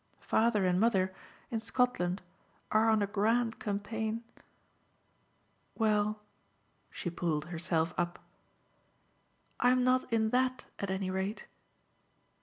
Father 0.23 0.65
and 0.65 0.79
mother, 0.79 1.13
in 1.51 1.59
Scotland, 1.59 2.23
are 2.71 2.89
on 2.89 3.03
a 3.03 3.05
grand 3.05 3.59
campaign. 3.59 4.23
Well" 5.75 6.23
she 6.89 7.11
pulled 7.11 7.45
herself 7.49 7.93
up 7.99 8.17
"I'm 9.59 9.83
not 9.83 10.11
in 10.11 10.31
THAT 10.31 10.65
at 10.79 10.89
any 10.89 11.11
rate. 11.11 11.45